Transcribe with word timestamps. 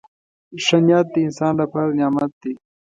•ښه 0.63 0.77
نیت 0.85 1.07
د 1.11 1.15
انسان 1.27 1.53
لپاره 1.61 1.91
نعمت 1.99 2.31
دی. 2.41 2.53